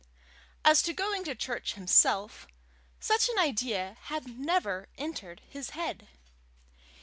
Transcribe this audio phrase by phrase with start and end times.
[0.65, 2.47] As to going to church himself,
[2.99, 6.07] such an idea had never entered his head.